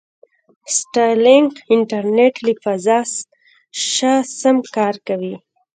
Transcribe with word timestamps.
سټارلینک 0.77 1.51
انټرنېټ 1.75 2.35
له 2.45 2.53
فضا 2.63 2.99
شه 3.93 4.13
سم 4.39 4.57
کار 4.75 4.95
کوي. 5.07 5.35